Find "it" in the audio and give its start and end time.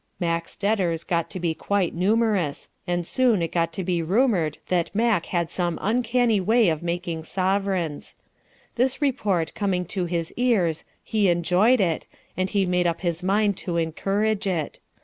3.43-3.51, 11.79-12.07, 14.47-14.79